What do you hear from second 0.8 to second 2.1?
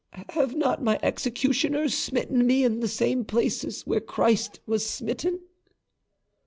my executioners